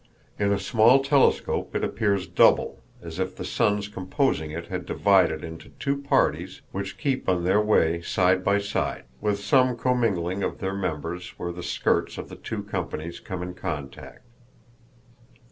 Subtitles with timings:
[0.39, 5.43] In a small telescope it appears double, as if the suns composing it had divided
[5.43, 10.57] into two parties which keep on their way side by side, with some commingling of
[10.57, 14.23] their members where the skirts of the two companies come in contact.